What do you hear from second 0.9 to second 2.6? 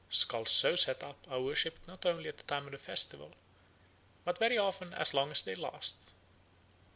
up are worshipped not only at the